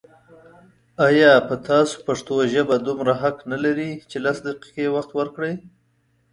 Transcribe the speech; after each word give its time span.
آيا 1.07 1.33
په 1.47 1.55
تاسو 1.69 1.95
پښتو 2.07 2.33
ژبه 2.53 2.75
دومره 2.87 3.13
حق 3.21 3.37
نه 3.51 3.57
لري 3.65 3.91
چې 4.09 4.17
لس 4.25 4.37
دقيقې 4.47 4.87
وخت 4.95 5.11
ورکړئ 5.19 5.53